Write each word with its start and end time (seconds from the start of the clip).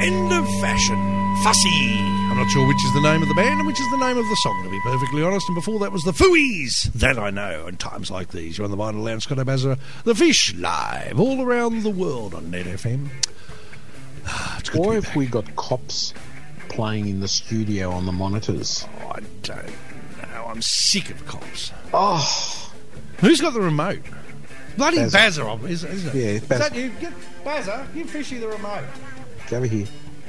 End 0.00 0.32
of 0.32 0.46
fashion. 0.60 0.96
Fussy. 1.42 1.98
I'm 2.30 2.36
not 2.36 2.50
sure 2.50 2.66
which 2.66 2.84
is 2.84 2.94
the 2.94 3.00
name 3.00 3.22
of 3.22 3.28
the 3.28 3.34
band 3.34 3.58
and 3.58 3.66
which 3.66 3.80
is 3.80 3.90
the 3.90 3.96
name 3.96 4.16
of 4.16 4.24
the 4.28 4.36
song, 4.36 4.62
to 4.64 4.70
be 4.70 4.78
perfectly 4.84 5.22
honest. 5.22 5.48
And 5.48 5.54
before 5.56 5.78
that 5.80 5.90
was 5.92 6.04
the 6.04 6.12
Fooies. 6.12 6.92
That 6.94 7.18
I 7.18 7.30
know. 7.30 7.66
In 7.66 7.76
times 7.76 8.10
like 8.10 8.30
these, 8.30 8.58
you're 8.58 8.64
on 8.64 8.70
the 8.70 8.76
Vinyl 8.76 9.02
Lounge, 9.04 9.24
Scott 9.24 9.38
O'Bazza, 9.38 9.78
the 10.04 10.14
Fish 10.14 10.54
live 10.54 11.18
all 11.18 11.42
around 11.42 11.82
the 11.82 11.90
world 11.90 12.34
on 12.34 12.50
Net 12.50 12.66
FM. 12.66 13.08
Ah, 14.26 14.58
it's 14.60 14.68
good 14.70 14.80
Or 14.80 14.96
if 14.96 15.14
we 15.16 15.26
got 15.26 15.56
cops 15.56 16.14
playing 16.68 17.08
in 17.08 17.20
the 17.20 17.28
studio 17.28 17.90
on 17.90 18.06
the 18.06 18.12
monitors. 18.12 18.84
back. 18.84 19.16
I 19.16 19.20
don't 19.42 19.66
know. 20.32 20.44
I'm 20.46 20.62
sick 20.62 21.10
of 21.10 21.24
cops. 21.26 21.72
Oh, 21.92 22.70
Who's 23.20 23.40
got 23.40 23.52
the 23.52 23.60
remote? 23.60 24.02
Bloody 24.76 24.98
Bazza. 24.98 25.42
Bazza, 25.58 25.68
isn't 25.68 25.90
isn't 25.90 26.08
it? 26.10 26.14
Yeah, 26.14 26.30
Is 26.30 26.42
Bazza. 26.42 26.58
that 26.58 26.74
you? 26.76 26.90
Get 27.00 27.12
Bazza, 27.44 27.92
give 27.94 28.08
Fishy 28.10 28.38
the 28.38 28.46
remote. 28.48 28.84
Go 29.50 29.56
over 29.58 29.66
here. 29.66 29.86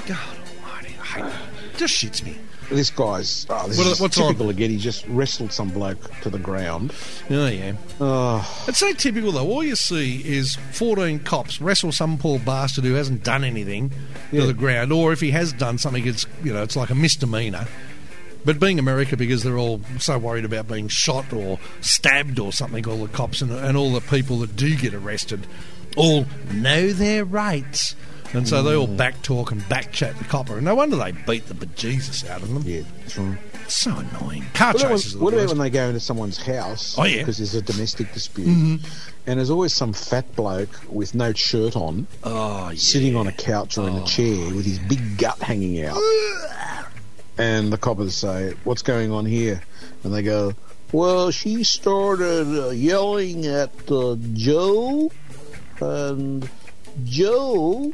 God 0.07 0.17
almighty, 0.27 0.95
I 1.01 1.05
hate 1.05 1.25
it. 1.25 1.77
Just 1.77 1.93
shits 1.93 2.23
me. 2.23 2.37
This 2.69 2.91
guy's 2.91 3.47
oh, 3.49 3.67
this 3.67 3.77
What- 3.79 3.87
is 3.87 3.99
what's 3.99 4.15
typical 4.15 4.49
again. 4.49 4.69
He 4.69 4.77
just 4.77 5.05
wrestled 5.07 5.51
some 5.51 5.69
bloke 5.69 6.11
to 6.21 6.29
the 6.29 6.37
ground. 6.37 6.93
Oh, 7.31 7.47
yeah. 7.47 7.73
Oh, 7.99 8.63
It's 8.67 8.77
so 8.77 8.93
typical, 8.93 9.31
though. 9.31 9.47
All 9.47 9.63
you 9.63 9.75
see 9.75 10.21
is 10.23 10.55
14 10.73 11.19
cops 11.21 11.59
wrestle 11.59 11.91
some 11.91 12.19
poor 12.19 12.37
bastard 12.37 12.83
who 12.83 12.93
hasn't 12.93 13.23
done 13.23 13.43
anything 13.43 13.91
Yeah. 14.31 14.41
to 14.41 14.47
the 14.47 14.53
ground, 14.53 14.93
or 14.93 15.11
if 15.13 15.19
he 15.19 15.31
has 15.31 15.51
done 15.51 15.79
something, 15.79 16.05
it's 16.05 16.27
you 16.43 16.53
know 16.53 16.61
it's 16.61 16.75
like 16.75 16.91
a 16.91 16.95
misdemeanor. 16.95 17.67
But 18.45 18.59
being 18.59 18.77
America, 18.77 19.17
because 19.17 19.41
they're 19.43 19.57
all 19.57 19.81
so 19.97 20.17
worried 20.19 20.45
about 20.45 20.67
being 20.67 20.87
shot 20.89 21.33
or 21.33 21.59
stabbed 21.81 22.37
or 22.39 22.53
something, 22.53 22.87
all 22.87 22.97
the 22.97 23.07
cops 23.07 23.41
and, 23.41 23.51
and 23.51 23.75
all 23.75 23.91
the 23.91 23.99
people 24.01 24.39
that 24.39 24.55
do 24.55 24.75
get 24.75 24.93
arrested 24.93 25.45
all 25.97 26.25
know 26.53 26.93
their 26.93 27.25
rights. 27.25 27.95
And 28.33 28.47
so 28.47 28.61
they 28.61 28.75
all 28.75 28.85
back 28.87 29.21
talk 29.23 29.51
and 29.51 29.67
back 29.69 29.91
chat 29.91 30.15
the 30.17 30.23
copper. 30.25 30.55
And 30.57 30.65
no 30.65 30.75
wonder 30.75 30.95
they 30.97 31.11
beat 31.11 31.47
the 31.47 31.53
bejesus 31.55 32.29
out 32.29 32.41
of 32.43 32.53
them. 32.53 32.61
yeah, 32.65 32.81
that's 33.01 33.17
right. 33.17 33.37
It's 33.65 33.75
so 33.75 33.91
annoying. 33.97 34.43
Car 34.53 34.73
What 34.73 34.81
about, 34.83 34.91
chases 34.91 35.13
the 35.13 35.19
what 35.19 35.33
about 35.33 35.47
when 35.49 35.57
they 35.57 35.69
go 35.71 35.87
into 35.87 35.99
someone's 35.99 36.37
house? 36.37 36.95
Oh, 36.97 37.03
yeah. 37.05 37.09
Mm-hmm. 37.09 37.19
because 37.21 37.37
there's 37.37 37.55
a 37.55 37.61
domestic 37.61 38.13
dispute, 38.13 38.47
and 39.27 39.37
there's 39.39 39.49
always 39.49 39.73
some 39.73 39.93
fat 39.93 40.35
bloke 40.35 40.69
with 40.89 41.13
no 41.15 41.33
shirt 41.33 41.75
on, 41.75 42.05
Oh, 42.23 42.69
yeah. 42.69 42.77
sitting 42.77 43.15
on 43.15 43.25
a 43.27 43.31
couch 43.31 43.77
or 43.77 43.87
in 43.87 43.95
a 43.95 44.05
chair 44.05 44.53
with 44.53 44.65
his 44.65 44.77
big 44.79 45.17
gut 45.17 45.39
hanging 45.39 45.83
out. 45.83 45.97
and 47.37 47.71
the 47.73 47.77
coppers 47.77 48.15
say, 48.15 48.53
"What's 48.63 48.81
going 48.81 49.11
on 49.11 49.25
here?" 49.25 49.61
And 50.03 50.13
they 50.13 50.21
go, 50.23 50.53
"Well, 50.91 51.31
she 51.31 51.63
started 51.63 52.47
uh, 52.47 52.69
yelling 52.69 53.45
at 53.45 53.71
uh, 53.91 54.15
Joe, 54.33 55.11
and 55.79 56.49
Joe 57.05 57.93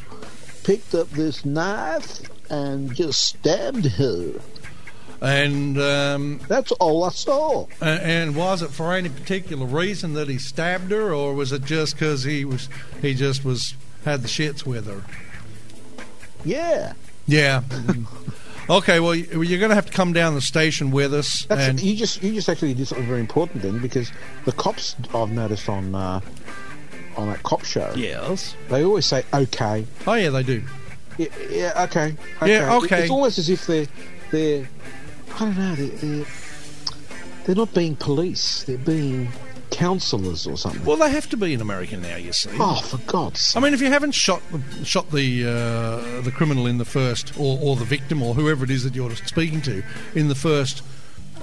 picked 0.66 0.94
up 0.96 1.10
this 1.12 1.46
knife 1.46 2.22
and 2.50 2.94
just 2.94 3.22
stabbed 3.26 3.86
her. 3.86 4.34
And 5.22 5.80
um, 5.80 6.42
That's 6.50 6.72
all 6.74 7.06
I 7.06 7.10
saw." 7.10 7.68
A- 7.82 7.86
And 7.86 8.36
was 8.36 8.62
it 8.62 8.70
for 8.72 8.94
any 8.94 9.10
particular 9.10 9.66
reason 9.66 10.14
that 10.16 10.28
he 10.28 10.38
stabbed 10.38 10.92
her, 10.92 11.14
or 11.14 11.34
was 11.34 11.52
it 11.54 11.64
just 11.64 11.94
because 11.96 12.24
he 12.24 12.44
was 12.46 12.68
he 13.02 13.14
just 13.14 13.46
was 13.46 13.76
had 14.04 14.22
the 14.24 14.28
shits 14.28 14.66
with 14.66 14.86
her? 14.88 15.04
Yeah, 16.44 16.94
Yeah. 17.28 17.64
okay. 18.70 19.00
Well, 19.00 19.16
you- 19.16 19.42
you're 19.42 19.60
going 19.60 19.70
to 19.70 19.76
have 19.76 19.88
to 19.88 19.92
come 19.94 20.14
down 20.14 20.36
the 20.36 20.42
station 20.42 20.92
with 20.92 21.14
us. 21.14 21.46
that's 21.46 21.62
and 21.62 21.80
you 21.82 21.96
just 21.96 22.22
you 22.22 22.34
just 22.34 22.50
actually 22.50 22.74
did 22.74 22.88
something 22.88 23.08
very 23.08 23.20
important 23.22 23.64
then 23.64 23.80
because 23.82 24.12
the 24.46 24.52
cops 24.52 24.96
I've 25.14 25.32
noticed 25.32 25.70
on 25.70 25.96
uh, 25.96 26.20
on 27.18 27.28
that 27.28 27.42
cop 27.44 27.64
show 27.64 27.92
yes. 27.96 28.56
they 28.70 28.84
always 28.84 29.06
say 29.06 29.24
okay 29.34 29.86
Oh 30.06 30.14
yeah, 30.14 30.30
they 30.30 30.44
do. 30.44 30.64
Yeah, 31.18 31.28
yeah, 31.50 31.84
okay, 31.86 32.16
okay. 32.42 32.52
Yeah, 32.52 32.76
It- 32.76 32.84
okay. 32.84 33.02
It's 33.04 33.12
almost 33.12 33.38
as 33.38 33.50
if 33.50 33.66
they're 33.68 33.88
they're 34.32 34.68
I 35.36 35.40
don't 35.40 35.58
know 35.58 35.76
they're 35.76 35.88
they're, 35.88 36.26
they're 37.46 37.56
not 37.56 37.74
being 37.74 37.96
police. 37.96 38.64
They're 38.64 38.78
being 38.78 39.30
counsellors 39.72 40.48
or 40.48 40.58
something. 40.58 40.84
Well, 40.86 40.98
they 40.98 41.10
have 41.12 41.30
to 41.30 41.38
be 41.38 41.54
in 41.54 41.62
America 41.62 41.98
now. 41.98 42.16
You 42.16 42.34
see. 42.34 42.50
Oh, 42.54 42.82
for 42.82 42.98
God's 43.10 43.56
I 43.56 43.60
mean, 43.60 43.74
if 43.74 43.82
you 43.82 43.90
haven't 43.90 44.14
shot 44.14 44.42
the, 44.52 44.86
shot 44.86 45.12
the 45.12 45.46
uh, 45.46 46.22
the 46.22 46.32
criminal 46.32 46.66
in 46.68 46.78
the 46.78 46.86
first, 46.86 47.38
or, 47.38 47.60
or 47.62 47.76
the 47.76 47.86
victim, 47.86 48.22
or 48.22 48.34
whoever 48.34 48.64
it 48.64 48.72
is 48.72 48.84
that 48.84 48.96
you're 48.96 49.14
speaking 49.16 49.62
to, 49.64 49.84
in 50.14 50.28
the 50.28 50.36
first, 50.36 50.82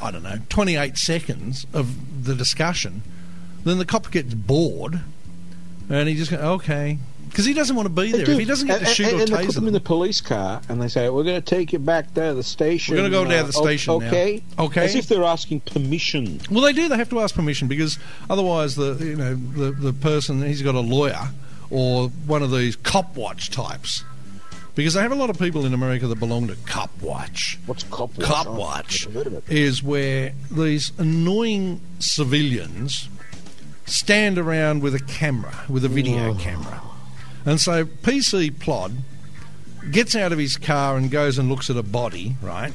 I 0.00 0.10
don't 0.10 0.22
know, 0.22 0.38
28 0.48 0.96
seconds 0.96 1.66
of 1.72 2.24
the 2.24 2.34
discussion, 2.34 3.02
then 3.64 3.78
the 3.78 3.84
cop 3.84 4.10
gets 4.10 4.34
bored, 4.34 5.00
and 6.00 6.08
he 6.08 6.14
just 6.14 6.30
goes, 6.30 6.40
okay, 6.40 6.98
because 7.28 7.44
he 7.44 7.54
doesn't 7.54 7.74
want 7.76 7.86
to 7.86 7.92
be 7.94 8.12
there. 8.12 8.28
If 8.28 8.38
he 8.38 8.44
doesn't 8.44 8.66
get 8.66 8.78
and, 8.78 8.86
to 8.86 8.92
shoot 8.92 9.06
and, 9.06 9.16
or 9.16 9.22
and 9.22 9.28
they 9.28 9.46
put 9.46 9.54
them 9.54 9.66
in 9.66 9.72
the 9.72 9.80
police 9.80 10.20
car, 10.20 10.60
and 10.68 10.82
they 10.82 10.88
say, 10.88 11.08
"We're 11.08 11.24
going 11.24 11.40
to 11.40 11.44
take 11.56 11.72
you 11.72 11.78
back 11.78 12.12
down 12.12 12.30
to 12.30 12.34
the 12.34 12.42
station. 12.42 12.94
We're 12.94 13.02
gonna 13.02 13.10
go 13.10 13.24
down 13.24 13.44
uh, 13.44 13.46
the 13.46 13.52
station 13.52 13.98
now." 13.98 14.06
Okay, 14.06 14.42
Okay. 14.58 14.84
As 14.84 14.94
if 14.94 15.06
they're 15.08 15.24
asking 15.24 15.60
permission. 15.60 16.40
well, 16.50 16.62
they 16.62 16.72
do. 16.72 16.88
They 16.88 16.96
have 16.96 17.10
to 17.10 17.20
ask 17.20 17.34
permission 17.34 17.68
because 17.68 17.98
otherwise, 18.28 18.74
the 18.76 18.94
you 19.00 19.16
know 19.16 19.34
the 19.34 19.70
the 19.70 19.92
person 19.92 20.42
he's 20.42 20.62
got 20.62 20.74
a 20.74 20.80
lawyer 20.80 21.28
or 21.70 22.08
one 22.26 22.42
of 22.42 22.50
these 22.50 22.76
cop 22.76 23.16
watch 23.16 23.50
types. 23.50 24.04
Because 24.74 24.94
they 24.94 25.02
have 25.02 25.12
a 25.12 25.16
lot 25.16 25.28
of 25.28 25.38
people 25.38 25.66
in 25.66 25.74
America 25.74 26.06
that 26.06 26.18
belong 26.18 26.48
to 26.48 26.56
Cop 26.64 26.90
Watch. 27.02 27.58
What's 27.66 27.82
cop 27.84 28.16
watch? 28.16 28.26
Cop 28.26 28.46
Oh, 28.46 28.52
Watch 28.54 29.06
never 29.06 29.18
heard 29.18 29.26
of 29.26 29.34
it. 29.34 29.44
is 29.54 29.82
where 29.82 30.32
these 30.50 30.92
annoying 30.96 31.82
civilians 31.98 33.08
stand 33.86 34.38
around 34.38 34.82
with 34.82 34.94
a 34.94 35.00
camera, 35.00 35.54
with 35.68 35.84
a 35.84 35.88
video 35.88 36.30
Oh. 36.30 36.34
camera. 36.34 36.80
And 37.44 37.60
so 37.60 37.84
PC 37.84 38.50
Plod 38.58 38.92
gets 39.90 40.14
out 40.14 40.32
of 40.32 40.38
his 40.38 40.56
car 40.56 40.96
and 40.96 41.10
goes 41.10 41.38
and 41.38 41.48
looks 41.48 41.68
at 41.70 41.76
a 41.76 41.82
body, 41.82 42.36
right? 42.40 42.72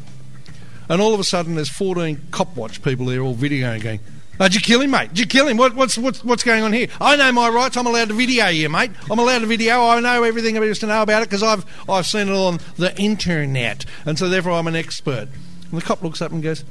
And 0.90 1.02
all 1.02 1.14
of 1.14 1.20
a 1.20 1.24
sudden 1.24 1.56
there's 1.56 1.70
14 1.70 2.28
Cop 2.32 2.56
Watch 2.56 2.82
people 2.82 3.06
there 3.06 3.22
all 3.22 3.36
videoing 3.36 3.82
going, 3.82 4.00
Oh, 4.40 4.44
did 4.44 4.54
you 4.56 4.62
kill 4.62 4.82
him, 4.82 4.92
mate? 4.92 5.10
Did 5.10 5.20
you 5.20 5.26
kill 5.26 5.48
him? 5.48 5.58
What, 5.58 5.74
what's, 5.74 5.98
what's, 5.98 6.24
what's 6.24 6.44
going 6.44 6.62
on 6.64 6.72
here? 6.72 6.90
I 7.02 7.16
know 7.16 7.32
my 7.32 7.50
rights. 7.50 7.76
I'm 7.76 7.88
allowed 7.88 8.10
to 8.10 8.14
video 8.14 8.48
you, 8.50 8.70
mate. 8.70 8.92
I'm 9.10 9.18
allowed 9.18 9.40
to 9.40 9.48
video. 9.48 9.82
I 9.84 10.00
know 10.00 10.22
everything 10.22 10.54
there 10.54 10.64
is 10.64 10.78
to 10.80 10.86
know 10.86 11.02
about 11.02 11.24
it 11.24 11.30
because 11.30 11.42
I've, 11.42 11.66
I've 11.90 12.06
seen 12.06 12.28
it 12.28 12.34
on 12.34 12.60
the 12.78 12.96
internet. 13.02 13.84
And 14.06 14.20
so 14.20 14.30
therefore 14.30 14.52
I'm 14.52 14.68
an 14.68 14.76
expert. 14.76 15.28
And 15.72 15.72
the 15.72 15.82
cop 15.82 16.04
looks 16.04 16.22
up 16.22 16.32
and 16.32 16.44
goes, 16.44 16.64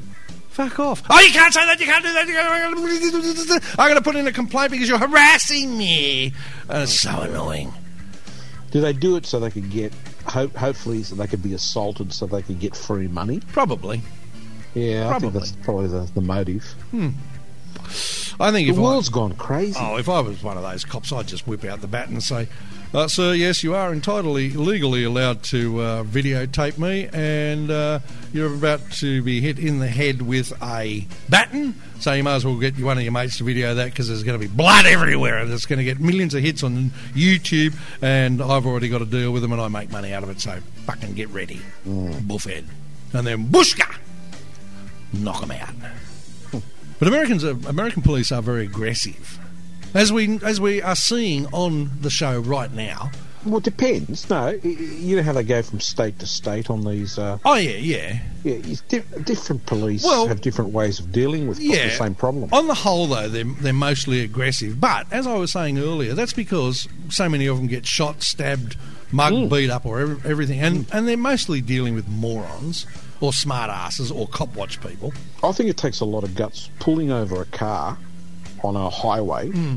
Fuck 0.56 0.80
off. 0.80 1.02
Oh, 1.10 1.20
you 1.20 1.32
can't 1.34 1.52
say 1.52 1.66
that. 1.66 1.78
You 1.78 1.84
can't 1.84 2.02
do 2.02 2.10
that. 2.14 2.26
You 2.26 2.32
can't... 2.32 3.78
I'm 3.78 3.88
going 3.88 3.96
to 3.96 4.02
put 4.02 4.16
in 4.16 4.26
a 4.26 4.32
complaint 4.32 4.70
because 4.70 4.88
you're 4.88 4.96
harassing 4.96 5.76
me. 5.76 6.32
And 6.70 6.84
it's 6.84 6.98
so 6.98 7.10
annoying. 7.20 7.74
Do 8.70 8.80
they 8.80 8.94
do 8.94 9.16
it 9.16 9.26
so 9.26 9.38
they 9.38 9.50
could 9.50 9.70
get? 9.70 9.92
Hope, 10.24 10.56
hopefully, 10.56 11.02
so 11.02 11.14
they 11.14 11.26
could 11.26 11.42
be 11.42 11.52
assaulted, 11.52 12.10
so 12.10 12.24
they 12.24 12.40
could 12.40 12.58
get 12.58 12.74
free 12.74 13.06
money. 13.06 13.40
Probably. 13.52 14.00
Yeah, 14.72 15.04
I 15.04 15.10
Probably. 15.10 15.30
think 15.30 15.34
that's 15.34 15.52
probably 15.62 15.88
the, 15.88 16.10
the 16.14 16.22
motive. 16.22 16.64
Hmm. 16.90 17.10
I 18.38 18.50
think 18.52 18.68
if 18.68 18.74
The 18.76 18.80
I- 18.82 18.84
world's 18.84 19.08
gone 19.08 19.34
crazy. 19.34 19.78
Oh, 19.80 19.96
if 19.96 20.08
I 20.08 20.20
was 20.20 20.42
one 20.42 20.56
of 20.56 20.62
those 20.62 20.84
cops, 20.84 21.12
I'd 21.12 21.26
just 21.28 21.46
whip 21.46 21.64
out 21.64 21.80
the 21.80 21.86
bat 21.86 22.08
and 22.08 22.22
say, 22.22 22.48
uh, 22.92 23.08
"Sir, 23.08 23.32
yes, 23.34 23.62
you 23.62 23.74
are 23.74 23.92
entirely 23.92 24.50
legally 24.50 25.04
allowed 25.04 25.42
to 25.44 25.80
uh, 25.80 26.04
videotape 26.04 26.78
me, 26.78 27.08
and 27.12 27.70
uh, 27.70 28.00
you're 28.32 28.54
about 28.54 28.80
to 28.92 29.22
be 29.22 29.40
hit 29.40 29.58
in 29.58 29.78
the 29.78 29.88
head 29.88 30.22
with 30.22 30.52
a 30.62 31.06
baton. 31.28 31.74
So 31.98 32.12
you 32.12 32.22
might 32.22 32.34
as 32.36 32.44
well 32.44 32.56
get 32.56 32.78
one 32.78 32.98
of 32.98 33.02
your 33.04 33.12
mates 33.12 33.38
to 33.38 33.44
video 33.44 33.74
that 33.74 33.86
because 33.86 34.08
there's 34.08 34.22
going 34.22 34.38
to 34.38 34.46
be 34.46 34.52
blood 34.54 34.84
everywhere, 34.84 35.38
and 35.38 35.50
it's 35.50 35.64
going 35.66 35.78
to 35.78 35.84
get 35.84 35.98
millions 35.98 36.34
of 36.34 36.42
hits 36.42 36.62
on 36.62 36.90
YouTube. 37.14 37.74
And 38.02 38.42
I've 38.42 38.66
already 38.66 38.90
got 38.90 38.98
to 38.98 39.06
deal 39.06 39.32
with 39.32 39.40
them, 39.40 39.52
and 39.52 39.60
I 39.62 39.68
make 39.68 39.90
money 39.90 40.12
out 40.12 40.22
of 40.22 40.28
it. 40.30 40.40
So 40.40 40.58
fucking 40.84 41.14
get 41.14 41.30
ready, 41.30 41.60
buffhead, 41.86 42.64
and 43.14 43.26
then 43.26 43.46
bushka, 43.48 43.96
knock 45.14 45.40
them 45.40 45.52
out." 45.52 45.70
But 46.98 47.08
Americans, 47.08 47.44
are, 47.44 47.56
American 47.68 48.02
police 48.02 48.32
are 48.32 48.40
very 48.42 48.64
aggressive, 48.64 49.38
as 49.94 50.12
we 50.12 50.38
as 50.42 50.60
we 50.60 50.80
are 50.82 50.96
seeing 50.96 51.46
on 51.48 51.90
the 52.00 52.10
show 52.10 52.40
right 52.40 52.72
now. 52.72 53.10
Well, 53.44 53.58
it 53.58 53.62
depends. 53.64 54.28
No, 54.28 54.48
you 54.64 55.14
know 55.14 55.22
how 55.22 55.32
they 55.32 55.44
go 55.44 55.62
from 55.62 55.78
state 55.78 56.18
to 56.18 56.26
state 56.26 56.68
on 56.68 56.84
these. 56.84 57.16
Uh, 57.16 57.38
Oh 57.44 57.54
yeah, 57.54 57.76
yeah, 57.76 58.18
yeah, 58.42 58.74
di- 58.88 59.04
different 59.22 59.64
police 59.66 60.02
Well- 60.02 60.26
have 60.26 60.40
different 60.40 60.72
ways 60.72 60.98
of 60.98 61.12
dealing 61.12 61.46
with 61.46 61.60
yeah. 61.60 61.84
the 61.86 61.90
same 61.94 62.14
problem. 62.16 62.48
On 62.52 62.66
the 62.66 62.74
whole, 62.74 63.06
though, 63.06 63.28
they're 63.28 63.44
they're 63.44 63.72
mostly 63.72 64.20
aggressive. 64.22 64.80
But 64.80 65.06
as 65.12 65.26
I 65.28 65.34
was 65.34 65.52
saying 65.52 65.78
earlier, 65.78 66.14
that's 66.14 66.32
because 66.32 66.88
so 67.08 67.28
many 67.28 67.46
of 67.46 67.56
them 67.58 67.68
get 67.68 67.86
shot, 67.86 68.22
stabbed, 68.22 68.76
mugged, 69.12 69.48
beat 69.50 69.70
up, 69.70 69.86
or 69.86 70.00
ev- 70.00 70.26
everything, 70.26 70.60
and 70.60 70.86
and 70.92 71.06
they're 71.06 71.16
mostly 71.16 71.60
dealing 71.60 71.94
with 71.94 72.08
morons 72.08 72.84
or 73.20 73.32
smart 73.32 73.70
asses 73.70 74.10
or 74.10 74.26
cop 74.28 74.54
watch 74.54 74.80
people. 74.80 75.12
I 75.42 75.52
think 75.52 75.70
it 75.70 75.76
takes 75.76 76.00
a 76.00 76.04
lot 76.04 76.24
of 76.24 76.34
guts 76.34 76.70
pulling 76.80 77.10
over 77.10 77.40
a 77.40 77.46
car 77.46 77.98
on 78.62 78.76
a 78.76 78.90
highway. 78.90 79.48
Hmm. 79.50 79.74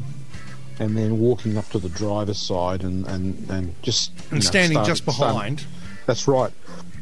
And 0.82 0.96
then 0.98 1.20
walking 1.20 1.58
up 1.58 1.68
to 1.72 1.78
the 1.80 1.90
driver's 1.90 2.38
side 2.38 2.84
and, 2.84 3.06
and, 3.08 3.50
and 3.50 3.76
just 3.82 4.12
And 4.32 4.34
know, 4.34 4.40
standing 4.40 4.76
start- 4.78 4.88
just 4.88 5.04
start- 5.04 5.18
behind. 5.18 5.66
That's 6.06 6.26
right. 6.28 6.54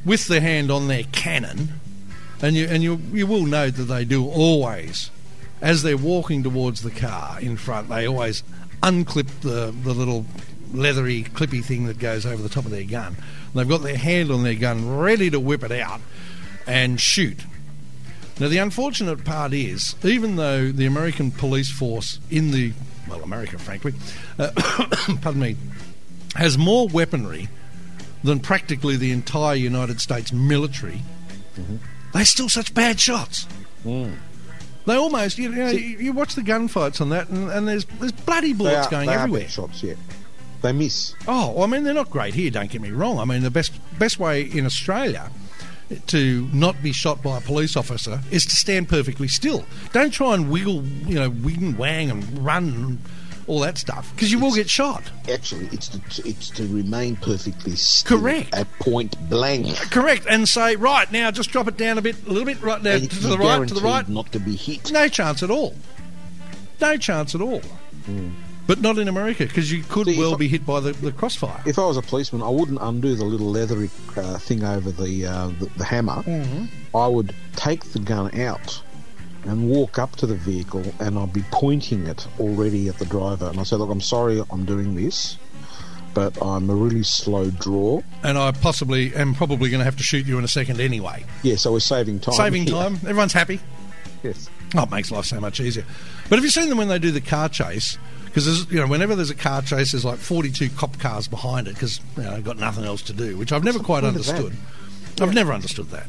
with 0.04 0.26
their 0.28 0.42
hand 0.42 0.72
on 0.72 0.88
their 0.88 1.04
cannon, 1.12 1.80
and 2.42 2.56
you 2.56 2.66
and 2.68 2.82
you 2.84 3.00
you 3.14 3.26
will 3.28 3.46
know 3.46 3.70
that 3.70 3.84
they 3.84 4.04
do 4.04 4.26
always, 4.28 5.12
as 5.62 5.84
they're 5.84 5.96
walking 5.98 6.44
towards 6.44 6.82
the 6.82 6.92
car 6.92 7.40
in 7.40 7.56
front, 7.56 7.88
they 7.90 8.08
always 8.08 8.44
unclip 8.84 9.28
the 9.42 9.74
the 9.84 9.94
little 9.94 10.26
leathery, 10.74 11.24
clippy 11.24 11.64
thing 11.64 11.86
that 11.86 12.00
goes 12.00 12.26
over 12.26 12.42
the 12.42 12.50
top 12.50 12.66
of 12.66 12.72
their 12.72 12.84
gun. 12.84 13.16
They've 13.54 13.68
got 13.68 13.84
their 13.84 13.98
hand 13.98 14.32
on 14.32 14.44
their 14.44 14.56
gun, 14.56 14.98
ready 14.98 15.30
to 15.30 15.40
whip 15.40 15.64
it 15.64 15.72
out 15.72 16.02
and 16.66 17.00
shoot. 17.00 17.40
Now, 18.40 18.50
the 18.50 18.60
unfortunate 18.60 19.26
part 19.26 19.54
is, 19.54 19.96
even 20.04 20.36
though 20.36 20.72
the 20.72 20.86
American 20.86 21.32
police 21.32 21.72
force 21.72 22.20
in 22.30 22.52
the, 22.52 22.74
well, 23.10 23.24
America, 23.24 23.58
frankly, 23.58 23.94
uh, 24.40 24.52
pardon 25.22 25.40
me, 25.40 25.56
has 26.36 26.58
more 26.58 26.88
weaponry 26.88 27.50
than 28.24 28.40
practically 28.40 28.96
the 28.96 29.12
entire 29.12 29.56
United 29.56 30.02
States 30.02 30.32
military, 30.32 31.02
they're 32.14 32.26
still 32.26 32.50
such 32.50 32.74
bad 32.74 33.00
shots. 33.00 33.48
They 34.86 34.96
almost, 34.96 35.38
you 35.38 35.50
know, 35.50 35.68
you, 35.68 35.98
you 35.98 36.14
watch 36.14 36.36
the 36.36 36.42
gunfights 36.42 37.02
on 37.02 37.10
that, 37.10 37.28
and, 37.30 37.50
and 37.50 37.68
there's 37.68 37.84
there's 38.00 38.14
bloody 38.14 38.54
bullets 38.54 38.88
are, 38.88 38.92
going 38.92 39.10
everywhere. 39.10 39.42
bad 39.42 39.52
shots, 39.52 39.84
yeah. 39.84 39.96
They 40.68 40.74
miss. 40.74 41.16
Oh, 41.30 41.52
well, 41.52 41.64
I 41.64 41.68
mean, 41.68 41.86
they're 41.86 41.94
not 41.94 42.10
great 42.10 42.34
here. 42.34 42.52
Don't 42.52 42.70
get 42.70 42.82
me 42.82 42.92
wrong. 42.92 43.20
I 43.20 43.24
mean, 43.26 43.42
the 43.42 43.50
best 43.50 43.72
best 43.98 44.20
way 44.20 44.42
in 44.42 44.66
Australia 44.66 45.32
to 46.08 46.50
not 46.52 46.84
be 46.84 46.92
shot 46.92 47.24
by 47.24 47.38
a 47.38 47.42
police 47.42 47.78
officer 47.78 48.20
is 48.32 48.44
to 48.44 48.52
stand 48.54 48.90
perfectly 48.90 49.30
still. 49.30 49.64
Don't 49.94 50.12
try 50.12 50.34
and 50.34 50.52
wiggle, 50.52 50.84
you 50.84 51.16
know, 51.16 51.30
wing 51.30 51.64
and 51.64 51.78
wang 51.78 52.12
and 52.12 52.46
run 52.46 52.68
and 52.68 53.00
all 53.48 53.62
that 53.62 53.78
stuff 53.78 54.12
because 54.14 54.30
you 54.30 54.40
will 54.40 54.54
get 54.54 54.70
shot. 54.70 55.10
Actually, 55.32 55.68
it's 55.68 55.88
to, 55.88 56.28
it's 56.28 56.50
to 56.50 56.64
remain 56.68 57.16
perfectly 57.16 57.78
still 57.78 58.20
Correct. 58.20 58.54
at 58.54 58.68
point 58.80 59.16
blank. 59.30 59.74
Correct, 59.90 60.26
and 60.30 60.50
say 60.50 60.76
right 60.76 61.10
now, 61.14 61.32
just 61.32 61.52
drop 61.52 61.70
it 61.70 61.78
down 61.78 61.98
a 61.98 62.02
bit, 62.02 62.18
a 62.26 62.30
little 62.30 62.44
bit, 62.44 62.62
right 62.62 62.84
now 62.84 62.92
And 62.96 63.10
to 63.10 63.20
the 63.28 63.38
right, 63.38 63.66
to 63.66 63.74
the 63.74 63.80
right. 63.80 64.10
not 64.10 64.34
to 64.34 64.40
be 64.42 64.58
hit. 64.58 64.92
No 64.92 65.08
chance 65.08 65.44
at 65.44 65.50
all. 65.50 65.76
No 66.82 66.98
chance 66.98 67.36
at 67.36 67.40
all. 67.40 67.62
Hmm. 68.06 68.32
But 68.68 68.82
not 68.82 68.98
in 68.98 69.08
America 69.08 69.46
because 69.46 69.72
you 69.72 69.82
could 69.84 70.08
See, 70.08 70.20
well 70.20 70.34
I- 70.34 70.38
be 70.38 70.48
hit 70.50 70.66
by 70.66 70.80
the, 70.82 70.92
the 70.92 71.12
crossfire. 71.14 71.62
If 71.66 71.80
I 71.80 71.86
was 71.86 71.96
a 71.98 72.02
policeman, 72.02 72.42
I 72.44 72.50
wouldn't 72.50 72.80
undo 72.82 73.16
the 73.16 73.24
little 73.24 73.48
leathery 73.50 73.90
uh, 74.18 74.38
thing 74.38 74.64
over 74.64 74.92
the, 74.92 75.26
uh, 75.26 75.48
the 75.60 75.66
the 75.78 75.86
hammer. 75.86 76.22
Mm-hmm. 76.24 76.66
I 76.96 77.08
would 77.08 77.34
take 77.56 77.84
the 77.94 78.00
gun 78.00 78.38
out 78.40 78.82
and 79.46 79.70
walk 79.70 79.98
up 79.98 80.18
to 80.18 80.26
the 80.28 80.36
vehicle, 80.36 80.84
and 81.00 81.18
I'd 81.18 81.32
be 81.32 81.44
pointing 81.52 82.06
it 82.08 82.28
already 82.40 82.90
at 82.90 82.98
the 83.00 83.06
driver, 83.06 83.48
and 83.48 83.60
I 83.60 83.64
say, 83.64 83.78
"Look, 83.78 83.90
I'm 83.90 84.02
sorry, 84.02 84.44
I'm 84.52 84.66
doing 84.66 84.96
this, 84.96 85.38
but 86.14 86.38
I'm 86.42 86.70
a 86.70 86.76
really 86.76 87.04
slow 87.04 87.50
draw. 87.52 88.02
and 88.24 88.38
I 88.38 88.52
possibly 88.52 89.16
am 89.16 89.34
probably 89.34 89.70
going 89.70 89.80
to 89.80 89.86
have 89.86 89.96
to 89.98 90.04
shoot 90.04 90.26
you 90.26 90.38
in 90.38 90.44
a 90.44 90.48
second 90.50 90.82
anyway. 90.82 91.24
Yeah, 91.44 91.56
so 91.56 91.72
we're 91.72 91.80
saving 91.80 92.20
time. 92.20 92.36
Saving 92.36 92.64
here. 92.66 92.74
time. 92.74 92.94
Everyone's 92.96 93.32
happy. 93.34 93.62
Yes. 94.24 94.50
Oh, 94.76 94.84
it 94.84 94.92
makes 94.92 95.12
life 95.12 95.24
so 95.26 95.40
much 95.40 95.62
easier. 95.62 95.86
But 96.28 96.36
have 96.38 96.44
you 96.44 96.50
seen 96.52 96.68
them 96.68 96.78
when 96.80 96.90
they 96.90 97.00
do 97.00 97.12
the 97.12 97.22
car 97.22 97.48
chase? 97.48 97.98
Because 98.28 98.72
you 98.72 98.80
know, 98.80 98.88
whenever 98.88 99.16
there's 99.16 99.30
a 99.30 99.36
car 99.36 99.62
chase, 99.62 99.92
there's 99.92 100.06
like 100.06 100.20
42 100.20 100.70
cop 100.70 101.00
cars 101.00 101.28
behind 101.28 101.68
it 101.68 101.74
because 101.74 102.00
you 102.16 102.24
know, 102.24 102.36
they've 102.36 102.44
got 102.44 102.58
nothing 102.58 102.86
else 102.86 103.02
to 103.04 103.14
do, 103.14 103.38
which 103.38 103.52
I've 103.52 103.64
never 103.64 103.80
quite 103.80 104.04
point 104.04 104.16
of 104.16 104.26
that? 104.26 104.36
understood. 104.36 104.58
I've 105.20 105.34
never 105.34 105.52
understood 105.54 105.88
that. 105.90 106.08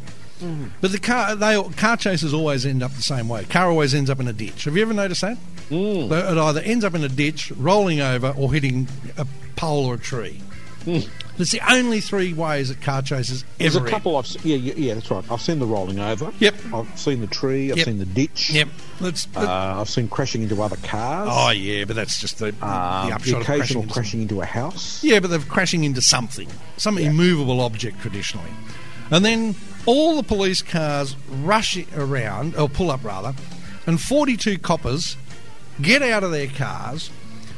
But 0.80 0.92
the 0.92 0.98
car, 0.98 1.34
they 1.34 1.60
car 1.76 1.96
chases 1.96 2.32
always 2.32 2.64
end 2.64 2.82
up 2.82 2.92
the 2.92 3.02
same 3.02 3.28
way. 3.28 3.44
Car 3.44 3.68
always 3.68 3.94
ends 3.94 4.08
up 4.08 4.20
in 4.20 4.28
a 4.28 4.32
ditch. 4.32 4.64
Have 4.64 4.76
you 4.76 4.82
ever 4.82 4.94
noticed 4.94 5.22
that? 5.22 5.36
Mm. 5.70 6.10
It 6.10 6.38
either 6.38 6.60
ends 6.60 6.84
up 6.84 6.94
in 6.94 7.02
a 7.02 7.08
ditch, 7.08 7.50
rolling 7.56 8.00
over, 8.00 8.32
or 8.36 8.52
hitting 8.52 8.86
a 9.16 9.26
pole 9.56 9.86
or 9.86 9.94
a 9.94 9.98
tree. 9.98 10.40
That's 11.38 11.52
the 11.52 11.60
only 11.72 12.00
three 12.00 12.32
ways 12.34 12.68
that 12.68 12.82
car 12.82 13.00
chases 13.00 13.42
ever. 13.44 13.54
There's 13.58 13.76
a 13.76 13.78
end. 13.78 13.88
couple 13.88 14.16
I've 14.16 14.26
se- 14.26 14.40
yeah, 14.42 14.56
yeah 14.56 14.74
yeah 14.76 14.94
that's 14.94 15.10
right. 15.10 15.24
I've 15.30 15.40
seen 15.40 15.60
the 15.60 15.66
rolling 15.66 16.00
over. 16.00 16.32
Yep. 16.40 16.54
I've 16.74 16.98
seen 16.98 17.20
the 17.20 17.26
tree. 17.28 17.70
I've 17.70 17.78
Yep. 17.78 17.84
seen 17.86 17.98
the 17.98 18.04
ditch. 18.06 18.50
Yep. 18.50 18.68
That's, 19.00 19.28
Uh, 19.36 19.76
I've 19.80 19.88
seen 19.88 20.08
crashing 20.08 20.42
into 20.42 20.60
other 20.60 20.76
cars. 20.82 21.28
oh 21.32 21.50
yeah, 21.50 21.84
but 21.84 21.94
that's 21.96 22.20
just 22.20 22.38
the, 22.40 22.48
Um, 22.48 22.52
the 22.60 22.66
the 23.08 23.14
upshot 23.14 23.40
of 23.40 23.46
crashing 23.46 23.54
occasional 23.60 23.82
into 23.84 23.94
crashing 23.94 24.22
into 24.22 24.40
a 24.40 24.44
house. 24.44 24.98
Yeah, 25.02 25.20
but 25.20 25.30
they're 25.30 25.38
crashing 25.38 25.84
into 25.84 26.02
something, 26.02 26.48
some 26.76 26.98
immovable 26.98 27.60
object 27.60 28.00
traditionally. 28.02 28.50
And 29.10 29.24
then 29.24 29.54
all 29.86 30.16
the 30.16 30.22
police 30.24 30.60
cars 30.60 31.14
rush 31.42 31.78
around, 31.96 32.56
or 32.56 32.68
pull 32.68 32.90
up 32.90 33.02
rather, 33.04 33.32
and 33.86 34.00
42 34.00 34.58
coppers 34.58 35.16
get 35.80 36.02
out 36.02 36.24
of 36.24 36.30
their 36.32 36.48
cars 36.48 37.10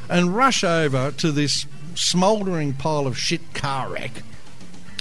and 0.09 0.37
rush 0.37 0.63
over 0.63 1.11
to 1.13 1.33
this 1.33 1.67
smouldering 1.95 2.75
pile 2.75 3.07
of 3.07 3.19
shit 3.19 3.55
car 3.55 3.91
wreck 3.91 4.23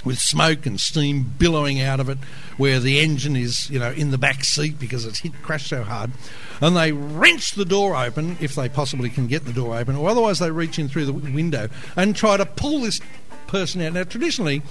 with 0.04 0.18
smoke 0.18 0.66
and 0.66 0.80
steam 0.80 1.34
billowing 1.38 1.82
out 1.82 2.00
of 2.00 2.08
it, 2.10 2.18
where 2.58 2.80
the 2.80 3.00
engine 3.00 3.36
is, 3.36 3.70
you 3.70 3.78
know, 3.80 3.92
in 3.92 4.12
the 4.12 4.18
back 4.18 4.44
seat 4.44 4.80
because 4.80 5.06
it's 5.06 5.20
hit 5.20 5.34
crashed 5.42 5.68
so 5.68 5.84
hard, 5.84 6.12
and 6.62 6.76
they 6.76 6.92
wrench 6.92 7.52
the 7.52 7.66
door 7.66 7.96
open 7.96 8.38
if 8.40 8.56
they 8.56 8.70
possibly 8.70 9.10
can 9.10 9.28
get 9.28 9.46
the 9.46 9.54
door 9.54 9.78
open, 9.78 9.96
or 9.96 10.10
otherwise 10.10 10.40
they 10.40 10.52
reach 10.52 10.80
in 10.80 10.88
through 10.88 11.06
the 11.06 11.14
window 11.14 11.68
and 11.96 12.16
try 12.16 12.38
to 12.38 12.46
pull 12.46 12.82
this 12.82 13.02
person 13.48 13.82
out. 13.82 13.94
Now, 13.94 14.04
traditionally, 14.04 14.62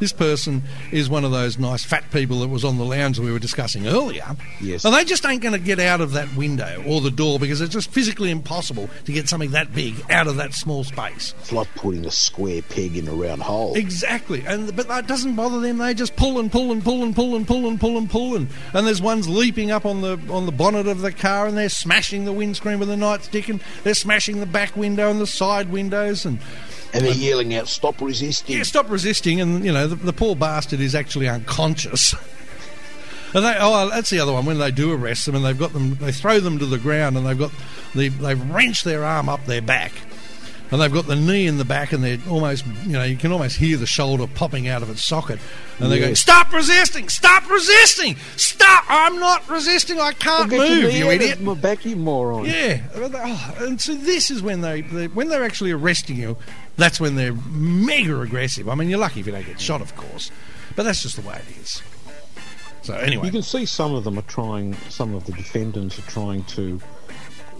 this 0.00 0.12
person 0.12 0.62
is 0.92 1.08
one 1.08 1.24
of 1.24 1.30
those 1.30 1.58
nice 1.58 1.84
fat 1.84 2.04
people 2.10 2.40
that 2.40 2.48
was 2.48 2.64
on 2.64 2.78
the 2.78 2.84
lounge 2.84 3.16
that 3.16 3.22
we 3.22 3.32
were 3.32 3.38
discussing 3.38 3.86
earlier. 3.86 4.24
Yes. 4.60 4.84
And 4.84 4.94
they 4.94 5.04
just 5.04 5.24
ain't 5.26 5.42
going 5.42 5.52
to 5.52 5.58
get 5.58 5.78
out 5.78 6.00
of 6.00 6.12
that 6.12 6.34
window 6.36 6.82
or 6.86 7.00
the 7.00 7.10
door 7.10 7.38
because 7.38 7.60
it's 7.60 7.72
just 7.72 7.90
physically 7.90 8.30
impossible 8.30 8.88
to 9.04 9.12
get 9.12 9.28
something 9.28 9.52
that 9.52 9.74
big 9.74 9.94
out 10.10 10.26
of 10.26 10.36
that 10.36 10.54
small 10.54 10.84
space. 10.84 11.34
It's 11.40 11.52
like 11.52 11.72
putting 11.74 12.04
a 12.06 12.10
square 12.10 12.62
peg 12.62 12.96
in 12.96 13.08
a 13.08 13.14
round 13.14 13.42
hole. 13.42 13.74
Exactly, 13.76 14.44
and 14.46 14.74
but 14.74 14.88
that 14.88 15.06
doesn't 15.06 15.34
bother 15.34 15.60
them. 15.60 15.78
They 15.78 15.94
just 15.94 16.16
pull 16.16 16.38
and 16.38 16.50
pull 16.50 16.72
and 16.72 16.82
pull 16.82 17.02
and 17.02 17.14
pull 17.14 17.36
and 17.36 17.46
pull 17.46 17.68
and 17.68 17.80
pull 17.80 17.98
and 17.98 18.10
pull 18.10 18.36
and 18.36 18.48
and 18.72 18.86
there's 18.86 19.02
ones 19.02 19.28
leaping 19.28 19.70
up 19.70 19.84
on 19.84 20.00
the 20.00 20.18
on 20.30 20.46
the 20.46 20.52
bonnet 20.52 20.86
of 20.86 21.00
the 21.00 21.12
car 21.12 21.46
and 21.46 21.56
they're 21.56 21.68
smashing 21.68 22.24
the 22.24 22.32
windscreen 22.32 22.78
with 22.78 22.90
a 22.90 22.94
nightstick 22.94 23.48
and 23.48 23.60
they're 23.82 23.94
smashing 23.94 24.40
the 24.40 24.46
back 24.46 24.76
window 24.76 25.10
and 25.10 25.20
the 25.20 25.26
side 25.26 25.70
windows 25.70 26.24
and 26.24 26.38
and 26.94 27.04
they're 27.04 27.12
yelling 27.12 27.54
out, 27.54 27.68
"Stop 27.68 28.00
resisting!" 28.00 28.56
yeah, 28.56 28.62
stop 28.62 28.88
resisting. 28.88 29.40
And 29.40 29.64
you 29.64 29.72
know 29.72 29.86
the, 29.86 29.96
the 29.96 30.12
poor 30.12 30.34
bastard 30.36 30.80
is 30.80 30.94
actually 30.94 31.28
unconscious. 31.28 32.14
And 33.34 33.44
they, 33.44 33.56
oh, 33.58 33.90
that's 33.90 34.10
the 34.10 34.20
other 34.20 34.32
one. 34.32 34.46
When 34.46 34.58
they 34.58 34.70
do 34.70 34.92
arrest 34.92 35.26
them, 35.26 35.34
and 35.34 35.44
they've 35.44 35.58
got 35.58 35.72
them, 35.72 35.96
they 35.96 36.12
throw 36.12 36.38
them 36.38 36.60
to 36.60 36.66
the 36.66 36.78
ground, 36.78 37.16
and 37.16 37.26
they've 37.26 37.36
got, 37.36 37.50
they, 37.92 38.06
they've 38.06 38.50
wrenched 38.50 38.84
their 38.84 39.04
arm 39.04 39.28
up 39.28 39.44
their 39.46 39.60
back, 39.60 39.90
and 40.70 40.80
they've 40.80 40.92
got 40.92 41.08
the 41.08 41.16
knee 41.16 41.48
in 41.48 41.58
the 41.58 41.64
back, 41.64 41.92
and 41.92 42.04
they're 42.04 42.20
almost, 42.30 42.64
you 42.84 42.92
know, 42.92 43.02
you 43.02 43.16
can 43.16 43.32
almost 43.32 43.56
hear 43.56 43.76
the 43.76 43.86
shoulder 43.86 44.28
popping 44.28 44.68
out 44.68 44.84
of 44.84 44.90
its 44.90 45.04
socket, 45.04 45.40
and 45.80 45.90
they're 45.90 45.98
going, 45.98 46.14
"Stop 46.14 46.52
resisting! 46.52 47.08
Stop 47.08 47.50
resisting! 47.50 48.14
Stop! 48.36 48.84
I'm 48.88 49.18
not 49.18 49.50
resisting! 49.50 49.98
I 49.98 50.12
can't 50.12 50.52
your 50.52 50.68
move, 50.68 50.92
you 50.92 51.10
idiot!" 51.10 51.40
My 51.40 51.54
back, 51.54 51.84
you 51.84 51.96
moron. 51.96 52.44
Yeah, 52.44 52.82
oh, 52.94 53.56
and 53.58 53.80
so 53.80 53.96
this 53.96 54.30
is 54.30 54.42
when 54.42 54.60
they, 54.60 54.82
they 54.82 55.08
when 55.08 55.28
they're 55.28 55.44
actually 55.44 55.72
arresting 55.72 56.18
you. 56.18 56.36
That's 56.76 56.98
when 57.00 57.14
they're 57.14 57.34
mega 57.50 58.20
aggressive. 58.20 58.68
I 58.68 58.74
mean, 58.74 58.88
you're 58.88 58.98
lucky 58.98 59.20
if 59.20 59.26
you 59.26 59.32
don't 59.32 59.46
get 59.46 59.60
shot, 59.60 59.80
of 59.80 59.94
course, 59.96 60.30
but 60.74 60.82
that's 60.82 61.02
just 61.02 61.16
the 61.16 61.22
way 61.28 61.36
it 61.48 61.56
is. 61.62 61.82
So 62.82 62.94
anyway, 62.94 63.26
You 63.26 63.32
can 63.32 63.42
see 63.42 63.64
some 63.64 63.94
of 63.94 64.04
them 64.04 64.18
are 64.18 64.22
trying. 64.22 64.74
Some 64.90 65.14
of 65.14 65.24
the 65.24 65.32
defendants 65.32 65.98
are 65.98 66.02
trying 66.02 66.44
to 66.44 66.80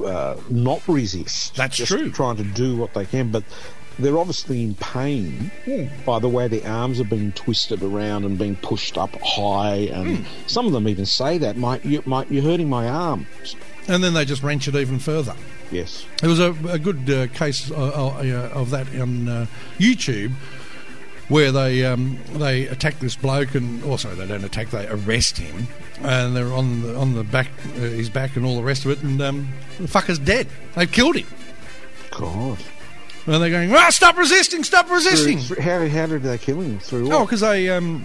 uh, 0.04 0.36
not 0.50 0.86
resist. 0.88 1.54
That's 1.56 1.76
true. 1.76 2.10
Trying 2.10 2.36
to 2.36 2.44
do 2.44 2.76
what 2.76 2.92
they 2.94 3.06
can, 3.06 3.30
but 3.30 3.44
they're 3.98 4.18
obviously 4.18 4.62
in 4.64 4.74
pain 4.74 5.52
by 6.04 6.18
the 6.18 6.28
way 6.28 6.48
their 6.48 6.68
arms 6.68 6.98
are 7.00 7.04
being 7.04 7.30
twisted 7.32 7.80
around 7.82 8.24
and 8.24 8.36
being 8.36 8.56
pushed 8.56 8.98
up 8.98 9.14
high. 9.22 9.88
And 9.92 10.18
Hmm. 10.18 10.24
some 10.48 10.66
of 10.66 10.72
them 10.72 10.88
even 10.88 11.06
say 11.06 11.38
that, 11.38 11.56
"Mate, 11.56 11.84
you, 11.84 12.02
mate, 12.04 12.26
you're 12.28 12.42
hurting 12.42 12.68
my 12.68 12.88
arm." 12.88 13.26
And 13.88 14.02
then 14.02 14.14
they 14.14 14.24
just 14.24 14.42
wrench 14.42 14.68
it 14.68 14.74
even 14.74 14.98
further. 14.98 15.34
Yes. 15.70 16.06
There 16.20 16.30
was 16.30 16.40
a, 16.40 16.54
a 16.68 16.78
good 16.78 17.08
uh, 17.10 17.26
case 17.28 17.70
uh, 17.70 17.74
uh, 17.74 18.50
of 18.54 18.70
that 18.70 18.88
on 18.98 19.28
uh, 19.28 19.46
YouTube 19.78 20.32
where 21.28 21.50
they 21.50 21.84
um, 21.84 22.18
they 22.34 22.66
attack 22.68 22.98
this 22.98 23.16
bloke 23.16 23.54
and 23.54 23.82
also 23.84 24.14
they 24.14 24.26
don't 24.26 24.44
attack 24.44 24.68
they 24.70 24.86
arrest 24.86 25.38
him 25.38 25.66
and 26.02 26.36
they're 26.36 26.52
on 26.52 26.82
the 26.82 26.94
on 26.96 27.14
the 27.14 27.24
back 27.24 27.48
uh, 27.76 27.80
his 27.80 28.10
back 28.10 28.36
and 28.36 28.44
all 28.44 28.56
the 28.56 28.62
rest 28.62 28.84
of 28.84 28.90
it 28.90 29.02
and 29.02 29.20
um, 29.22 29.48
the 29.78 29.88
fucker's 29.88 30.18
dead. 30.18 30.46
They've 30.74 30.90
killed 30.90 31.16
him 31.16 31.26
God. 32.10 32.58
and 33.26 33.42
they're 33.42 33.50
going, 33.50 33.72
"Ah, 33.74 33.88
stop 33.90 34.16
resisting! 34.16 34.62
Stop 34.64 34.90
resisting!" 34.90 35.38
Through- 35.40 35.62
how, 35.62 35.88
how 35.88 36.06
did 36.06 36.22
they 36.22 36.38
kill 36.38 36.60
him? 36.60 36.78
Through 36.78 37.10
Oh, 37.12 37.24
because 37.24 37.40
they 37.40 37.70
um, 37.70 38.04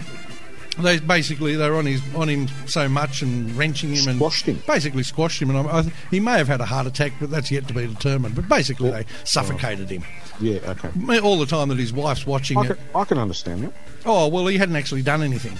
they 0.78 0.98
basically 1.00 1.56
they're 1.56 1.74
on 1.74 1.86
his 1.86 2.00
on 2.14 2.28
him 2.28 2.48
so 2.66 2.88
much 2.88 3.22
and 3.22 3.50
wrenching 3.56 3.90
him 3.94 4.08
and 4.08 4.20
him. 4.20 4.62
Basically 4.66 5.02
squashed 5.02 5.42
him, 5.42 5.50
and 5.50 5.66
I, 5.68 5.78
I, 5.78 5.82
he 6.10 6.20
may 6.20 6.38
have 6.38 6.48
had 6.48 6.60
a 6.60 6.64
heart 6.64 6.86
attack, 6.86 7.12
but 7.20 7.30
that's 7.30 7.50
yet 7.50 7.66
to 7.68 7.74
be 7.74 7.86
determined. 7.86 8.34
But 8.36 8.48
basically, 8.48 8.90
they 8.90 9.04
suffocated 9.24 9.90
him 9.90 10.04
Yeah. 10.40 10.58
Okay. 10.68 11.18
all 11.20 11.38
the 11.38 11.46
time 11.46 11.68
that 11.68 11.78
his 11.78 11.92
wife's 11.92 12.26
watching 12.26 12.58
I 12.58 12.62
it. 12.62 12.66
can, 12.68 12.78
I 12.94 13.04
can 13.04 13.18
understand 13.18 13.64
that. 13.64 13.72
Oh 14.06 14.28
well, 14.28 14.46
he 14.46 14.58
hadn't 14.58 14.76
actually 14.76 15.02
done 15.02 15.22
anything. 15.22 15.56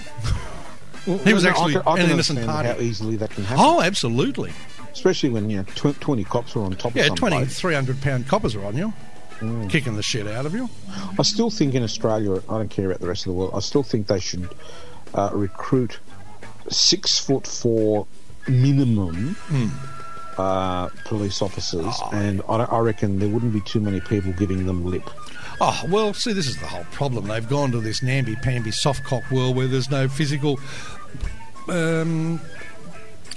He 1.05 1.33
was 1.33 1.43
No, 1.43 1.49
actually 1.49 1.77
I 1.77 1.81
can, 1.81 1.87
I 1.87 1.95
can 1.97 2.05
an 2.05 2.11
innocent 2.11 2.39
understand 2.39 2.65
party. 2.67 2.69
How 2.69 2.87
easily 2.89 3.15
that 3.17 3.31
can 3.31 3.43
happen, 3.43 3.63
Oh, 3.65 3.81
absolutely. 3.81 4.51
especially 4.93 5.29
when 5.29 5.49
you 5.49 5.57
know 5.57 5.63
tw- 5.63 5.99
twenty 5.99 6.23
cops 6.23 6.55
are 6.55 6.63
on 6.63 6.71
top 6.73 6.95
Yeah, 6.95 7.03
of 7.03 7.07
some 7.09 7.15
20, 7.17 7.35
bloke. 7.37 7.49
300 7.49 8.01
pound 8.01 8.27
coppers 8.27 8.55
are 8.55 8.63
on 8.65 8.77
you, 8.77 8.93
Mm. 9.39 9.67
kicking 9.69 9.95
the 9.95 10.03
shit 10.03 10.27
out 10.27 10.45
of 10.45 10.53
you. 10.53 10.69
I 11.17 11.23
still 11.23 11.49
think 11.49 11.73
in 11.73 11.81
Australia, 11.81 12.35
I 12.47 12.57
don't 12.59 12.69
care 12.69 12.85
about 12.91 12.99
the 13.01 13.07
rest 13.07 13.21
of 13.25 13.31
the 13.33 13.33
world. 13.33 13.51
I 13.55 13.59
still 13.61 13.81
think 13.81 14.05
they 14.05 14.19
should 14.19 14.47
uh, 15.13 15.29
recruit 15.33 15.99
six 16.69 17.17
foot 17.19 17.45
four 17.47 18.07
minimum 18.47 19.35
Hmm. 19.47 19.67
uh, 20.37 20.87
police 21.05 21.41
officers, 21.41 21.85
Oh. 22.01 22.09
and 22.13 22.41
I, 22.47 22.63
I 22.63 22.79
reckon 22.79 23.19
there 23.19 23.29
wouldn't 23.29 23.53
be 23.53 23.61
too 23.61 23.79
many 23.79 23.99
people 23.99 24.31
giving 24.33 24.65
them 24.65 24.85
lip. 24.85 25.09
Oh, 25.59 25.83
well, 25.89 26.13
see, 26.15 26.33
this 26.33 26.47
is 26.47 26.57
the 26.57 26.65
whole 26.65 26.85
problem. 26.91 27.27
They've 27.27 27.47
gone 27.47 27.71
to 27.71 27.79
this 27.81 28.01
namby-pamby 28.01 28.71
soft 28.71 29.03
cock 29.03 29.29
world 29.29 29.55
where 29.55 29.67
there's 29.67 29.91
no 29.91 30.07
physical 30.07 30.59
um, 31.67 32.41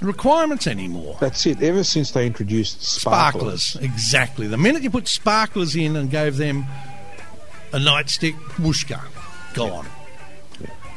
requirements 0.01 0.65
anymore. 0.65 1.17
That's 1.19 1.45
it. 1.45 1.61
Ever 1.61 1.83
since 1.83 2.11
they 2.11 2.25
introduced 2.25 2.81
sparklers. 2.81 3.63
Sparklers, 3.63 3.91
exactly. 3.93 4.47
The 4.47 4.57
minute 4.57 4.81
you 4.81 4.89
put 4.89 5.07
sparklers 5.07 5.75
in 5.75 5.95
and 5.95 6.09
gave 6.09 6.37
them 6.37 6.65
a 7.73 7.77
nightstick, 7.77 8.33
whooshka, 8.57 9.01
gone. 9.53 9.85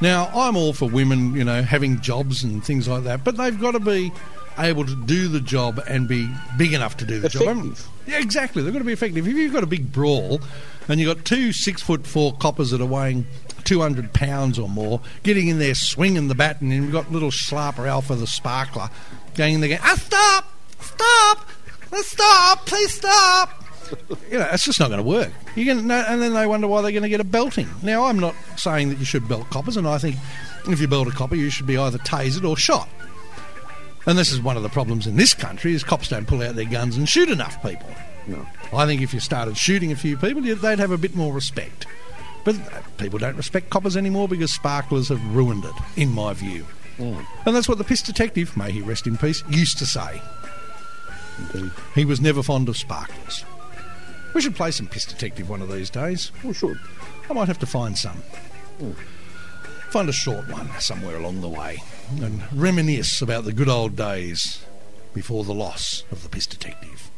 Now, 0.00 0.30
I'm 0.34 0.56
all 0.56 0.72
for 0.72 0.88
women, 0.88 1.34
you 1.34 1.44
know, 1.44 1.62
having 1.62 2.00
jobs 2.00 2.44
and 2.44 2.64
things 2.64 2.86
like 2.86 3.04
that, 3.04 3.24
but 3.24 3.36
they've 3.36 3.60
got 3.60 3.72
to 3.72 3.80
be 3.80 4.12
able 4.58 4.84
to 4.84 4.94
do 5.06 5.28
the 5.28 5.40
job 5.40 5.80
and 5.88 6.08
be 6.08 6.28
big 6.56 6.72
enough 6.72 6.96
to 6.98 7.04
do 7.04 7.20
the 7.20 7.28
job. 7.28 7.42
Effective. 7.42 7.88
Yeah, 8.06 8.18
exactly. 8.20 8.62
They've 8.62 8.72
got 8.72 8.80
to 8.80 8.84
be 8.84 8.92
effective. 8.92 9.26
If 9.26 9.34
you've 9.34 9.52
got 9.52 9.62
a 9.62 9.68
big 9.68 9.92
brawl 9.92 10.40
and 10.88 11.00
you've 11.00 11.14
got 11.14 11.24
two 11.24 11.52
six 11.52 11.82
foot 11.82 12.06
four 12.06 12.34
coppers 12.36 12.70
that 12.70 12.80
are 12.80 12.86
weighing 12.86 13.26
200 13.64 14.12
pounds 14.12 14.58
or 14.58 14.68
more, 14.68 15.00
getting 15.22 15.48
in 15.48 15.58
there 15.58 15.74
swinging 15.74 16.28
the 16.28 16.34
bat, 16.34 16.60
and 16.60 16.72
you've 16.72 16.92
got 16.92 17.10
little 17.12 17.30
slapper 17.30 17.86
Alpha 17.86 18.14
the 18.14 18.26
Sparkler 18.26 18.90
going 19.34 19.54
in 19.54 19.60
there 19.60 19.68
going, 19.68 19.80
ah, 19.82 19.96
stop! 19.96 20.52
Stop! 20.80 21.48
Stop! 21.92 22.66
Please 22.66 22.94
stop! 22.94 23.57
you 24.30 24.38
know, 24.38 24.48
it's 24.52 24.64
just 24.64 24.80
not 24.80 24.88
going 24.88 24.98
to 25.02 25.08
work. 25.08 25.30
Going 25.54 25.88
to, 25.88 25.94
and 25.94 26.20
then 26.22 26.34
they 26.34 26.46
wonder 26.46 26.66
why 26.68 26.82
they're 26.82 26.90
going 26.92 27.02
to 27.02 27.08
get 27.08 27.20
a 27.20 27.24
belting. 27.24 27.68
Now, 27.82 28.04
I'm 28.06 28.18
not 28.18 28.34
saying 28.56 28.88
that 28.90 28.98
you 28.98 29.04
should 29.04 29.28
belt 29.28 29.48
coppers, 29.50 29.76
and 29.76 29.86
I 29.86 29.98
think 29.98 30.16
if 30.68 30.80
you 30.80 30.88
belt 30.88 31.08
a 31.08 31.10
copper, 31.12 31.34
you 31.36 31.50
should 31.50 31.66
be 31.66 31.76
either 31.78 31.98
tasered 31.98 32.48
or 32.48 32.56
shot. 32.56 32.88
And 34.06 34.16
this 34.18 34.32
is 34.32 34.40
one 34.40 34.56
of 34.56 34.62
the 34.62 34.68
problems 34.68 35.06
in 35.06 35.16
this 35.16 35.34
country: 35.34 35.74
is 35.74 35.84
cops 35.84 36.08
don't 36.08 36.26
pull 36.26 36.42
out 36.42 36.54
their 36.54 36.64
guns 36.64 36.96
and 36.96 37.08
shoot 37.08 37.28
enough 37.28 37.60
people. 37.62 37.88
No. 38.26 38.46
I 38.72 38.86
think 38.86 39.00
if 39.02 39.12
you 39.14 39.20
started 39.20 39.56
shooting 39.56 39.92
a 39.92 39.96
few 39.96 40.16
people, 40.16 40.42
they'd 40.42 40.78
have 40.78 40.90
a 40.90 40.98
bit 40.98 41.14
more 41.14 41.32
respect. 41.32 41.86
But 42.44 42.56
uh, 42.56 42.80
people 42.98 43.18
don't 43.18 43.36
respect 43.36 43.70
coppers 43.70 43.96
anymore 43.96 44.28
because 44.28 44.52
sparklers 44.54 45.08
have 45.08 45.22
ruined 45.34 45.64
it, 45.64 45.72
in 45.96 46.10
my 46.10 46.32
view. 46.34 46.64
Mm, 46.98 47.24
And 47.46 47.54
that's 47.56 47.68
what 47.68 47.78
the 47.78 47.84
piss 47.84 48.02
detective, 48.02 48.56
may 48.56 48.70
he 48.72 48.80
rest 48.80 49.06
in 49.06 49.16
peace, 49.16 49.42
used 49.50 49.78
to 49.78 49.86
say. 49.86 50.20
indeed. 51.52 51.70
He 51.94 52.04
was 52.04 52.20
never 52.20 52.42
fond 52.42 52.68
of 52.68 52.76
sparklers. 52.76 53.44
We 54.38 54.42
should 54.42 54.54
play 54.54 54.70
some 54.70 54.86
piss 54.86 55.04
detective 55.04 55.50
one 55.50 55.62
of 55.62 55.68
these 55.72 55.90
days. 55.90 56.30
We 56.44 56.54
should. 56.54 56.78
I 57.28 57.32
might 57.32 57.48
have 57.48 57.58
to 57.58 57.66
find 57.66 57.98
some. 57.98 58.22
Find 59.90 60.08
a 60.08 60.12
short 60.12 60.46
one 60.48 60.70
somewhere 60.78 61.16
along 61.16 61.40
the 61.40 61.48
way 61.48 61.82
and 62.22 62.40
reminisce 62.52 63.20
about 63.20 63.46
the 63.46 63.52
good 63.52 63.68
old 63.68 63.96
days 63.96 64.64
before 65.12 65.42
the 65.42 65.52
loss 65.52 66.04
of 66.12 66.22
the 66.22 66.28
piss 66.28 66.46
detective. 66.46 67.10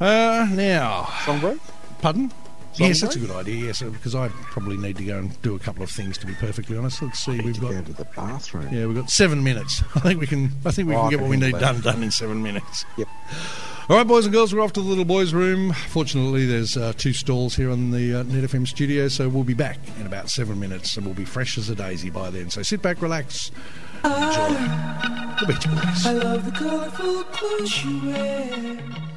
Uh, 0.00 0.46
now, 0.52 1.08
Song 1.24 1.40
break? 1.40 1.58
pardon? 2.00 2.30
Song 2.30 2.86
yes, 2.86 3.00
that's 3.00 3.16
a 3.16 3.18
good 3.18 3.32
idea. 3.32 3.66
Yes, 3.66 3.82
because 3.82 4.14
I 4.14 4.28
probably 4.28 4.76
need 4.76 4.96
to 4.98 5.04
go 5.04 5.18
and 5.18 5.42
do 5.42 5.56
a 5.56 5.58
couple 5.58 5.82
of 5.82 5.90
things. 5.90 6.18
To 6.18 6.26
be 6.28 6.34
perfectly 6.34 6.76
honest, 6.78 7.02
let's 7.02 7.18
see. 7.18 7.40
We've 7.40 7.56
to 7.56 7.60
got 7.62 7.72
go 7.72 7.82
to 7.82 7.92
the 7.94 8.04
bathroom. 8.04 8.72
yeah, 8.72 8.86
we've 8.86 8.94
got 8.96 9.10
seven 9.10 9.42
minutes. 9.42 9.82
I 9.96 10.00
think 10.00 10.20
we 10.20 10.28
can. 10.28 10.52
I 10.64 10.70
think 10.70 10.86
we 10.88 10.94
Oh, 10.94 11.00
can 11.00 11.10
get 11.10 11.16
can 11.16 11.22
what 11.24 11.30
we 11.30 11.36
need 11.36 11.58
done 11.58 11.80
done 11.80 12.00
in 12.04 12.12
seven 12.12 12.44
minutes. 12.44 12.84
Yep. 12.96 13.08
All 13.90 13.96
right, 13.96 14.06
boys 14.06 14.24
and 14.24 14.32
girls, 14.32 14.54
we're 14.54 14.60
off 14.60 14.72
to 14.74 14.80
the 14.80 14.88
little 14.88 15.04
boys' 15.04 15.34
room. 15.34 15.72
Fortunately, 15.72 16.46
there's 16.46 16.76
uh, 16.76 16.92
two 16.96 17.12
stalls 17.12 17.56
here 17.56 17.70
in 17.70 17.90
the 17.90 18.20
uh, 18.20 18.22
Net 18.22 18.44
FM 18.44 18.64
studio, 18.64 19.08
so 19.08 19.28
we'll 19.28 19.42
be 19.42 19.52
back 19.52 19.80
in 19.98 20.06
about 20.06 20.30
seven 20.30 20.60
minutes, 20.60 20.96
and 20.96 21.04
we'll 21.04 21.16
be 21.16 21.24
fresh 21.24 21.58
as 21.58 21.68
a 21.70 21.74
daisy 21.74 22.08
by 22.08 22.30
then. 22.30 22.50
So 22.50 22.62
sit 22.62 22.82
back, 22.82 23.02
relax, 23.02 23.50
enjoy 24.04 24.20
the 25.40 25.44
Beach 25.48 25.68
Boys. 25.68 26.06
I 26.06 26.12
love 26.12 26.44
the 26.44 26.52
colorful 26.52 27.24
clothes 27.24 27.84
you 27.84 28.00
wear. 28.06 29.09